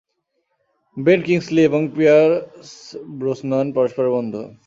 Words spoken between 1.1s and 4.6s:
Kingsley এবং Pierce Brosnan পরস্পরের বন্ধু।